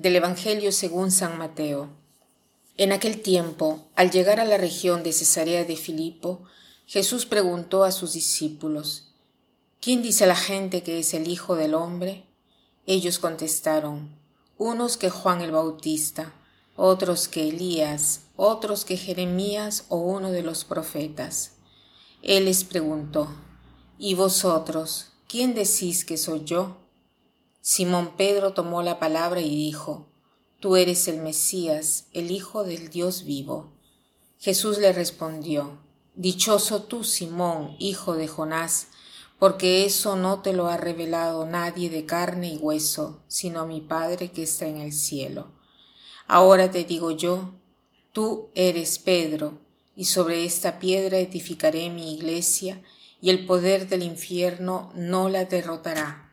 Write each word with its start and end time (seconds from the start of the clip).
Del 0.00 0.16
Evangelio 0.16 0.72
según 0.72 1.10
San 1.10 1.36
Mateo. 1.36 1.90
En 2.78 2.90
aquel 2.90 3.20
tiempo, 3.20 3.90
al 3.94 4.10
llegar 4.10 4.40
a 4.40 4.46
la 4.46 4.56
región 4.56 5.02
de 5.02 5.12
Cesarea 5.12 5.66
de 5.66 5.76
Filipo, 5.76 6.44
Jesús 6.86 7.26
preguntó 7.26 7.84
a 7.84 7.92
sus 7.92 8.14
discípulos, 8.14 9.12
¿Quién 9.78 10.00
dice 10.00 10.26
la 10.26 10.36
gente 10.36 10.82
que 10.82 11.00
es 11.00 11.12
el 11.12 11.28
Hijo 11.28 11.54
del 11.54 11.74
Hombre? 11.74 12.24
Ellos 12.86 13.18
contestaron, 13.18 14.08
unos 14.56 14.96
que 14.96 15.10
Juan 15.10 15.42
el 15.42 15.50
Bautista, 15.52 16.32
otros 16.76 17.28
que 17.28 17.50
Elías, 17.50 18.22
otros 18.36 18.86
que 18.86 18.96
Jeremías 18.96 19.84
o 19.90 19.98
uno 19.98 20.30
de 20.32 20.42
los 20.42 20.64
profetas. 20.64 21.56
Él 22.22 22.46
les 22.46 22.64
preguntó, 22.64 23.28
¿Y 23.98 24.14
vosotros, 24.14 25.08
quién 25.28 25.54
decís 25.54 26.06
que 26.06 26.16
soy 26.16 26.44
yo? 26.44 26.79
Simón 27.62 28.16
Pedro 28.16 28.54
tomó 28.54 28.82
la 28.82 28.98
palabra 28.98 29.40
y 29.40 29.50
dijo, 29.50 30.08
Tú 30.60 30.76
eres 30.76 31.08
el 31.08 31.20
Mesías, 31.20 32.06
el 32.12 32.30
Hijo 32.30 32.64
del 32.64 32.88
Dios 32.88 33.24
vivo. 33.24 33.72
Jesús 34.38 34.78
le 34.78 34.92
respondió, 34.92 35.78
Dichoso 36.14 36.82
tú, 36.82 37.04
Simón, 37.04 37.76
hijo 37.78 38.14
de 38.14 38.28
Jonás, 38.28 38.88
porque 39.38 39.84
eso 39.84 40.16
no 40.16 40.40
te 40.40 40.52
lo 40.52 40.68
ha 40.68 40.76
revelado 40.76 41.46
nadie 41.46 41.88
de 41.88 42.04
carne 42.04 42.54
y 42.54 42.56
hueso, 42.56 43.22
sino 43.26 43.66
mi 43.66 43.80
Padre 43.80 44.30
que 44.30 44.42
está 44.42 44.66
en 44.66 44.78
el 44.78 44.92
cielo. 44.92 45.52
Ahora 46.26 46.70
te 46.70 46.84
digo 46.84 47.10
yo, 47.10 47.54
tú 48.12 48.50
eres 48.54 48.98
Pedro, 48.98 49.58
y 49.96 50.06
sobre 50.06 50.44
esta 50.44 50.78
piedra 50.78 51.18
edificaré 51.18 51.90
mi 51.90 52.14
iglesia, 52.14 52.82
y 53.20 53.30
el 53.30 53.46
poder 53.46 53.88
del 53.88 54.02
infierno 54.02 54.92
no 54.94 55.28
la 55.28 55.44
derrotará. 55.44 56.29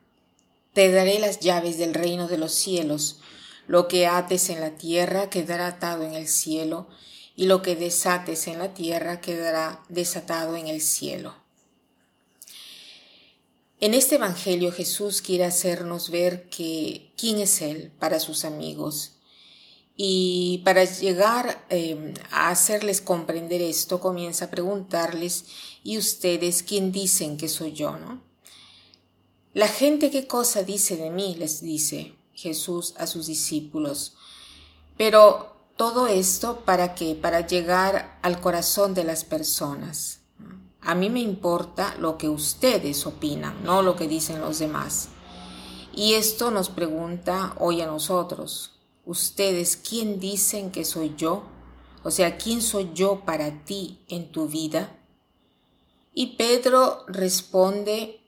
Te 0.78 0.92
daré 0.92 1.18
las 1.18 1.40
llaves 1.40 1.80
del 1.80 1.96
reino 1.96 2.28
de 2.28 2.38
los 2.38 2.52
cielos. 2.52 3.18
Lo 3.66 3.88
que 3.88 4.06
ates 4.06 4.52
en 4.52 4.60
la 4.60 4.78
tierra 4.78 5.28
quedará 5.28 5.66
atado 5.66 6.04
en 6.04 6.14
el 6.14 6.28
cielo, 6.28 6.88
y 7.36 7.48
lo 7.48 7.64
que 7.64 7.76
desates 7.76 8.46
en 8.46 8.60
la 8.60 8.76
tierra 8.76 9.20
quedará 9.20 9.84
desatado 9.90 10.56
en 10.56 10.68
el 10.68 10.82
cielo. 10.82 11.34
En 13.80 13.96
este 13.96 14.18
Evangelio 14.18 14.72
Jesús 14.72 15.24
quiere 15.24 15.46
hacernos 15.46 16.12
ver 16.12 16.48
que 16.48 17.12
quién 17.18 17.40
es 17.40 17.64
Él 17.64 17.92
para 17.98 18.20
sus 18.20 18.46
amigos. 18.46 19.14
Y 19.96 20.62
para 20.64 20.84
llegar 20.84 21.66
em, 21.70 22.14
a 22.30 22.50
hacerles 22.50 23.02
comprender 23.02 23.64
esto, 23.64 24.00
comienza 24.00 24.46
a 24.46 24.52
preguntarles, 24.52 25.46
¿y 25.84 25.98
ustedes 25.98 26.62
quién 26.62 26.92
dicen 26.92 27.38
que 27.38 27.48
soy 27.48 27.74
yo? 27.74 27.98
¿no? 27.98 28.27
La 29.54 29.68
gente 29.68 30.12
qué 30.12 30.28
cosa 30.28 30.64
dice 30.64 30.98
de 30.98 31.10
mí, 31.10 31.36
les 31.36 31.62
dice 31.62 32.16
Jesús 32.34 32.94
a 32.98 33.08
sus 33.08 33.28
discípulos. 33.28 34.16
Pero 34.98 35.56
todo 35.76 36.08
esto 36.08 36.62
para 36.66 36.96
qué? 36.96 37.16
Para 37.16 37.46
llegar 37.46 38.20
al 38.22 38.42
corazón 38.42 38.94
de 38.94 39.04
las 39.04 39.24
personas. 39.24 40.22
A 40.82 40.96
mí 40.96 41.10
me 41.10 41.20
importa 41.20 41.96
lo 42.00 42.18
que 42.18 42.30
ustedes 42.30 43.06
opinan, 43.06 43.64
no 43.64 43.82
lo 43.82 43.96
que 43.96 44.08
dicen 44.08 44.40
los 44.42 44.60
demás. 44.60 45.10
Y 45.94 46.14
esto 46.14 46.52
nos 46.52 46.70
pregunta 46.70 47.56
hoy 47.60 47.82
a 47.82 47.88
nosotros, 47.88 48.80
ustedes, 49.06 49.78
¿quién 49.78 50.20
dicen 50.20 50.72
que 50.72 50.86
soy 50.86 51.16
yo? 51.18 51.44
O 52.04 52.12
sea, 52.12 52.38
¿quién 52.38 52.62
soy 52.62 52.92
yo 52.94 53.22
para 53.26 53.66
ti 53.66 54.00
en 54.08 54.32
tu 54.32 54.48
vida? 54.48 54.96
Y 56.14 56.38
Pedro 56.38 57.04
responde 57.08 58.22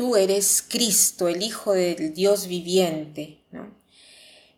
tú 0.00 0.16
eres 0.16 0.64
Cristo, 0.66 1.28
el 1.28 1.42
Hijo 1.42 1.74
del 1.74 2.14
Dios 2.14 2.46
viviente. 2.46 3.44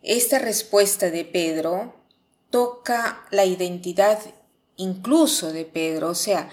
Esta 0.01 0.39
respuesta 0.39 1.11
de 1.11 1.25
Pedro 1.25 1.93
toca 2.49 3.27
la 3.29 3.43
identidad 3.43 4.21
incluso 4.77 5.51
de 5.51 5.65
Pedro, 5.65 6.11
o 6.11 6.15
sea, 6.15 6.49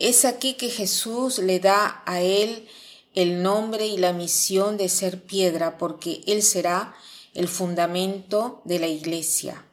es 0.00 0.24
aquí 0.24 0.54
que 0.54 0.70
Jesús 0.70 1.38
le 1.38 1.60
da 1.60 2.02
a 2.04 2.20
él 2.20 2.66
el 3.14 3.44
nombre 3.44 3.86
y 3.86 3.96
la 3.96 4.12
misión 4.12 4.76
de 4.76 4.88
ser 4.88 5.22
piedra, 5.22 5.78
porque 5.78 6.24
él 6.26 6.42
será 6.42 6.96
el 7.32 7.46
fundamento 7.46 8.60
de 8.64 8.80
la 8.80 8.88
iglesia. 8.88 9.64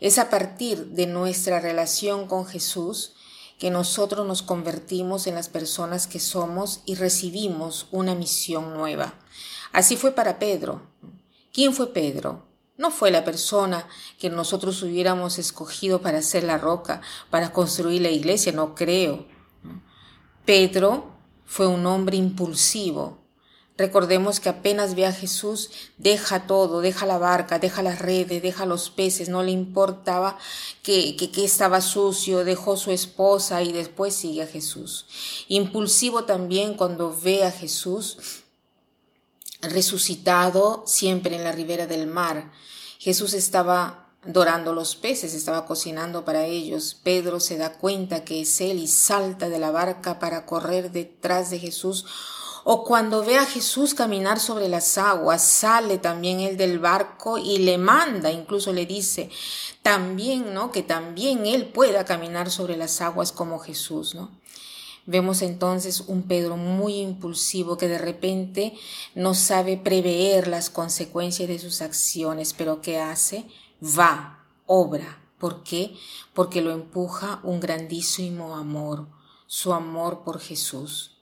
Es 0.00 0.18
a 0.18 0.28
partir 0.28 0.86
de 0.86 1.06
nuestra 1.06 1.60
relación 1.60 2.26
con 2.26 2.46
Jesús 2.46 3.12
que 3.58 3.70
nosotros 3.70 4.26
nos 4.26 4.42
convertimos 4.42 5.26
en 5.26 5.34
las 5.34 5.48
personas 5.48 6.06
que 6.06 6.20
somos 6.20 6.82
y 6.84 6.94
recibimos 6.94 7.88
una 7.90 8.14
misión 8.14 8.74
nueva. 8.74 9.14
Así 9.72 9.96
fue 9.96 10.12
para 10.12 10.38
Pedro. 10.38 10.82
¿Quién 11.52 11.72
fue 11.72 11.92
Pedro? 11.92 12.46
No 12.76 12.90
fue 12.90 13.10
la 13.10 13.24
persona 13.24 13.88
que 14.18 14.28
nosotros 14.28 14.82
hubiéramos 14.82 15.38
escogido 15.38 16.02
para 16.02 16.18
hacer 16.18 16.44
la 16.44 16.58
roca, 16.58 17.00
para 17.30 17.52
construir 17.52 18.02
la 18.02 18.10
iglesia, 18.10 18.52
no 18.52 18.74
creo. 18.74 19.26
Pedro 20.44 21.16
fue 21.46 21.66
un 21.66 21.86
hombre 21.86 22.18
impulsivo, 22.18 23.25
Recordemos 23.78 24.40
que 24.40 24.48
apenas 24.48 24.94
ve 24.94 25.04
a 25.04 25.12
Jesús, 25.12 25.70
deja 25.98 26.46
todo, 26.46 26.80
deja 26.80 27.04
la 27.04 27.18
barca, 27.18 27.58
deja 27.58 27.82
las 27.82 27.98
redes, 27.98 28.42
deja 28.42 28.64
los 28.64 28.88
peces, 28.88 29.28
no 29.28 29.42
le 29.42 29.50
importaba 29.50 30.38
que, 30.82 31.14
que, 31.14 31.44
estaba 31.44 31.82
sucio, 31.82 32.44
dejó 32.44 32.78
su 32.78 32.90
esposa 32.90 33.62
y 33.62 33.72
después 33.72 34.14
sigue 34.14 34.42
a 34.42 34.46
Jesús. 34.46 35.06
Impulsivo 35.48 36.24
también 36.24 36.74
cuando 36.74 37.14
ve 37.14 37.44
a 37.44 37.52
Jesús 37.52 38.44
resucitado 39.60 40.84
siempre 40.86 41.36
en 41.36 41.44
la 41.44 41.52
ribera 41.52 41.86
del 41.86 42.06
mar. 42.06 42.52
Jesús 42.98 43.34
estaba 43.34 44.08
dorando 44.24 44.72
los 44.72 44.96
peces, 44.96 45.34
estaba 45.34 45.66
cocinando 45.66 46.24
para 46.24 46.46
ellos. 46.46 46.98
Pedro 47.02 47.40
se 47.40 47.58
da 47.58 47.74
cuenta 47.74 48.24
que 48.24 48.40
es 48.40 48.60
él 48.62 48.78
y 48.78 48.88
salta 48.88 49.50
de 49.50 49.58
la 49.58 49.70
barca 49.70 50.18
para 50.18 50.46
correr 50.46 50.92
detrás 50.92 51.50
de 51.50 51.58
Jesús 51.58 52.06
o 52.68 52.82
cuando 52.82 53.24
ve 53.24 53.38
a 53.38 53.46
Jesús 53.46 53.94
caminar 53.94 54.40
sobre 54.40 54.68
las 54.68 54.98
aguas, 54.98 55.40
sale 55.40 55.98
también 55.98 56.40
él 56.40 56.56
del 56.56 56.80
barco 56.80 57.38
y 57.38 57.58
le 57.58 57.78
manda, 57.78 58.32
incluso 58.32 58.72
le 58.72 58.86
dice, 58.86 59.30
también, 59.82 60.52
¿no? 60.52 60.72
Que 60.72 60.82
también 60.82 61.46
él 61.46 61.68
pueda 61.68 62.04
caminar 62.04 62.50
sobre 62.50 62.76
las 62.76 63.00
aguas 63.00 63.30
como 63.30 63.60
Jesús, 63.60 64.16
¿no? 64.16 64.32
Vemos 65.06 65.42
entonces 65.42 66.00
un 66.08 66.24
Pedro 66.24 66.56
muy 66.56 66.96
impulsivo 66.96 67.76
que 67.76 67.86
de 67.86 67.98
repente 67.98 68.74
no 69.14 69.34
sabe 69.34 69.76
prever 69.76 70.48
las 70.48 70.68
consecuencias 70.68 71.48
de 71.48 71.60
sus 71.60 71.82
acciones, 71.82 72.52
pero 72.52 72.80
¿qué 72.80 72.98
hace? 72.98 73.46
Va, 73.80 74.44
obra. 74.66 75.22
¿Por 75.38 75.62
qué? 75.62 75.94
Porque 76.34 76.62
lo 76.62 76.72
empuja 76.72 77.38
un 77.44 77.60
grandísimo 77.60 78.56
amor, 78.56 79.06
su 79.46 79.72
amor 79.72 80.24
por 80.24 80.40
Jesús. 80.40 81.15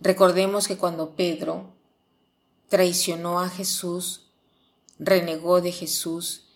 Recordemos 0.00 0.66
que 0.66 0.78
cuando 0.78 1.14
Pedro 1.14 1.74
traicionó 2.68 3.40
a 3.40 3.48
Jesús, 3.48 4.30
renegó 4.98 5.60
de 5.60 5.72
Jesús, 5.72 6.46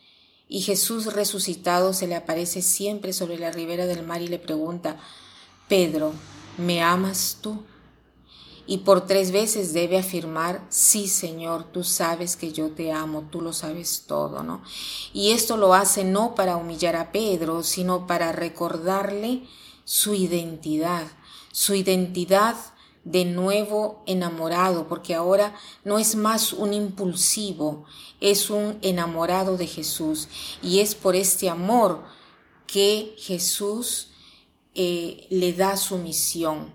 y 0.49 0.63
Jesús 0.63 1.13
resucitado 1.13 1.93
se 1.93 2.07
le 2.07 2.15
aparece 2.15 2.63
siempre 2.63 3.13
sobre 3.13 3.39
la 3.39 3.51
ribera 3.51 3.87
del 3.87 4.05
mar 4.05 4.23
y 4.23 4.29
le 4.29 4.39
pregunta, 4.39 4.99
Pedro, 5.69 6.13
¿me 6.59 6.83
amas 6.83 7.39
tú? 7.41 7.65
Y 8.67 8.79
por 8.79 9.07
tres 9.07 9.31
veces 9.31 9.75
debe 9.75 9.99
afirmar, 9.99 10.65
sí 10.71 11.09
Señor, 11.09 11.65
tú 11.65 11.85
sabes 11.85 12.37
que 12.37 12.53
yo 12.53 12.71
te 12.71 12.93
amo, 12.93 13.29
tú 13.31 13.43
lo 13.43 13.53
sabes 13.53 14.05
todo, 14.07 14.43
¿no? 14.43 14.63
Y 15.13 15.33
esto 15.33 15.57
lo 15.57 15.75
hace 15.75 16.05
no 16.05 16.35
para 16.35 16.57
humillar 16.57 16.97
a 16.97 17.13
Pedro, 17.13 17.63
sino 17.63 18.07
para 18.07 18.33
recordarle 18.33 19.43
su 19.85 20.15
identidad, 20.15 21.07
su 21.53 21.75
identidad 21.75 22.57
de 23.05 23.25
nuevo 23.25 24.03
enamorado, 24.07 24.89
porque 24.89 25.15
ahora 25.15 25.55
no 25.85 25.99
es 25.99 26.17
más 26.17 26.53
un 26.53 26.73
impulsivo, 26.73 27.85
es 28.21 28.51
un 28.51 28.79
enamorado 28.83 29.57
de 29.57 29.67
Jesús. 29.67 30.29
Y 30.63 30.81
es 30.81 30.95
por 30.95 31.15
este 31.15 31.51
amor 31.51 32.03
que 32.67 33.15
Jesús 33.19 34.09
eh, 34.75 35.27
le 35.31 35.53
da 35.53 35.77
su 35.77 35.99
misión. 35.99 36.75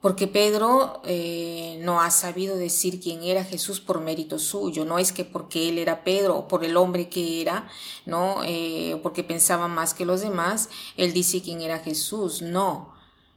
Porque 0.00 0.28
Pedro 0.28 1.00
eh, 1.06 1.78
no 1.80 2.02
ha 2.02 2.10
sabido 2.10 2.56
decir 2.58 3.00
quién 3.00 3.22
era 3.22 3.42
Jesús 3.42 3.80
por 3.80 4.00
mérito 4.00 4.38
suyo, 4.38 4.84
no 4.84 4.98
es 4.98 5.12
que 5.12 5.24
porque 5.24 5.70
él 5.70 5.78
era 5.78 6.04
Pedro 6.04 6.36
o 6.36 6.46
por 6.46 6.62
el 6.62 6.76
hombre 6.76 7.08
que 7.08 7.40
era, 7.40 7.68
no, 8.04 8.42
eh, 8.44 9.00
porque 9.02 9.24
pensaba 9.24 9.66
más 9.66 9.94
que 9.94 10.04
los 10.04 10.20
demás, 10.20 10.68
él 10.98 11.14
dice 11.14 11.40
quién 11.40 11.62
era 11.62 11.78
Jesús, 11.78 12.42
no, 12.42 12.93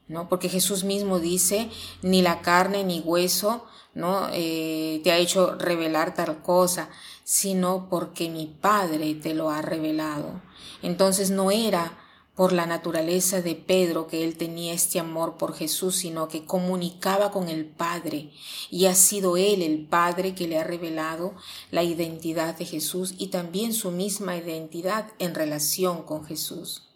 ¿no? 0.07 0.29
Porque 0.29 0.49
Jesús 0.49 0.83
mismo 0.83 1.19
dice, 1.19 1.69
ni 2.01 2.21
la 2.21 2.41
carne 2.41 2.83
ni 2.83 2.99
hueso, 2.99 3.65
¿no? 3.93 4.29
Eh, 4.31 5.01
te 5.03 5.11
ha 5.11 5.17
hecho 5.17 5.55
revelar 5.55 6.13
tal 6.13 6.41
cosa, 6.41 6.89
sino 7.23 7.87
porque 7.89 8.29
mi 8.29 8.45
Padre 8.45 9.15
te 9.15 9.33
lo 9.33 9.49
ha 9.49 9.61
revelado. 9.61 10.41
Entonces 10.81 11.31
no 11.31 11.51
era 11.51 11.97
por 12.37 12.53
la 12.53 12.67
naturaleza 12.67 13.41
de 13.41 13.55
Pedro 13.55 14.05
que 14.05 14.23
él 14.23 14.37
tenía 14.37 14.71
este 14.71 14.99
amor 14.99 15.37
por 15.37 15.55
Jesús, 15.55 15.95
sino 15.95 16.27
que 16.27 16.45
comunicaba 16.45 17.31
con 17.31 17.49
el 17.49 17.65
Padre 17.65 18.29
y 18.69 18.85
ha 18.85 18.93
sido 18.93 19.37
él 19.37 19.63
el 19.63 19.87
Padre 19.87 20.35
que 20.35 20.47
le 20.47 20.59
ha 20.59 20.63
revelado 20.63 21.33
la 21.71 21.81
identidad 21.81 22.55
de 22.55 22.65
Jesús 22.65 23.15
y 23.17 23.27
también 23.27 23.73
su 23.73 23.89
misma 23.89 24.37
identidad 24.37 25.07
en 25.17 25.33
relación 25.33 26.03
con 26.03 26.25
Jesús. 26.25 26.86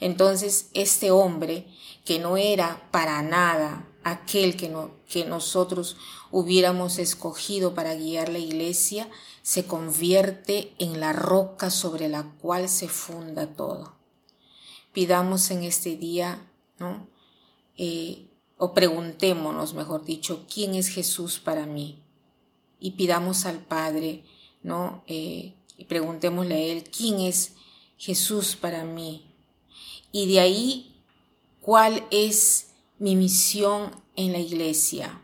Entonces, 0.00 0.70
este 0.74 1.10
hombre, 1.10 1.66
que 2.04 2.18
no 2.18 2.36
era 2.36 2.88
para 2.90 3.22
nada 3.22 3.88
aquel 4.04 4.56
que, 4.56 4.74
que 5.08 5.24
nosotros 5.24 5.96
hubiéramos 6.30 6.98
escogido 6.98 7.74
para 7.74 7.94
guiar 7.94 8.28
la 8.28 8.38
iglesia, 8.38 9.08
se 9.42 9.66
convierte 9.66 10.74
en 10.78 11.00
la 11.00 11.12
roca 11.12 11.70
sobre 11.70 12.08
la 12.08 12.24
cual 12.40 12.68
se 12.68 12.88
funda 12.88 13.54
todo 13.54 13.98
pidamos 14.98 15.52
en 15.52 15.62
este 15.62 15.96
día, 15.96 16.50
¿no? 16.80 17.06
Eh, 17.76 18.26
o 18.56 18.74
preguntémonos, 18.74 19.74
mejor 19.74 20.04
dicho, 20.04 20.44
¿quién 20.52 20.74
es 20.74 20.88
Jesús 20.88 21.38
para 21.38 21.66
mí? 21.66 22.02
Y 22.80 22.92
pidamos 22.92 23.46
al 23.46 23.60
Padre, 23.60 24.24
¿no? 24.64 25.04
Eh, 25.06 25.54
y 25.76 25.84
preguntémosle 25.84 26.54
a 26.56 26.58
Él, 26.58 26.84
¿quién 26.90 27.20
es 27.20 27.52
Jesús 27.96 28.56
para 28.56 28.82
mí? 28.82 29.32
Y 30.12 30.32
de 30.32 30.40
ahí, 30.40 31.02
¿cuál 31.60 32.06
es 32.10 32.70
mi 32.98 33.16
misión 33.16 33.90
en 34.16 34.32
la 34.32 34.38
iglesia? 34.38 35.22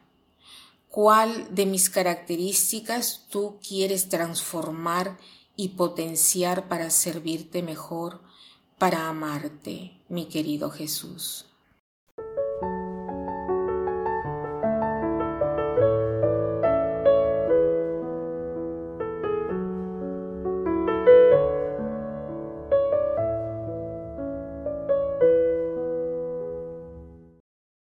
¿Cuál 0.89 1.55
de 1.55 1.67
mis 1.67 1.91
características 1.91 3.27
tú 3.29 3.59
quieres 3.67 4.09
transformar 4.09 5.19
y 5.57 5.69
potenciar 5.69 6.69
para 6.69 6.91
servirte 6.91 7.63
mejor? 7.63 8.21
para 8.79 9.09
amarte, 9.09 10.03
mi 10.09 10.27
querido 10.27 10.71
Jesús. 10.71 11.47